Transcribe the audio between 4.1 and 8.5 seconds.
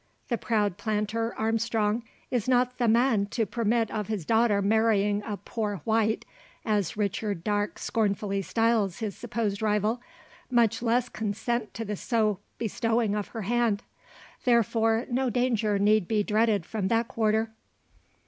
daughter marrying a "poor white" as Richard Darke scornfully